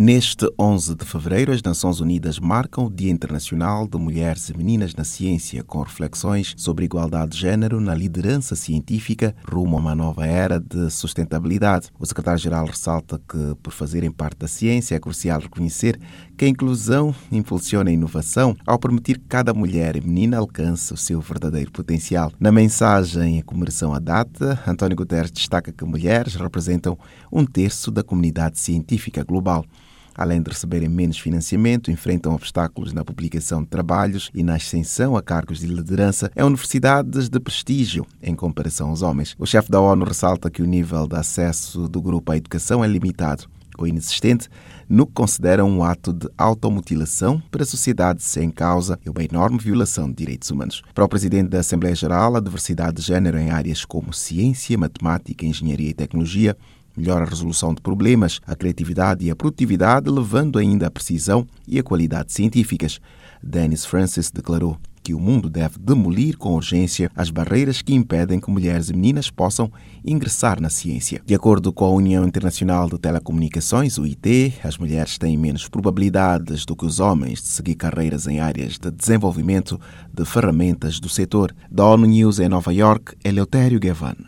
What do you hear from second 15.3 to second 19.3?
reconhecer que a inclusão impulsiona a inovação ao permitir que